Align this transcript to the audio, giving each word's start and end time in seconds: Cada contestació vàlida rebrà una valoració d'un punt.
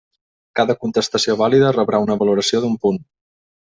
Cada 0.59 0.75
contestació 0.85 1.35
vàlida 1.41 1.71
rebrà 1.77 2.01
una 2.09 2.17
valoració 2.23 2.63
d'un 2.65 2.79
punt. 2.87 2.99